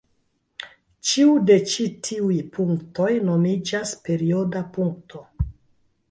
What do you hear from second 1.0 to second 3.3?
Ĉiu de ĉi tiuj punktoj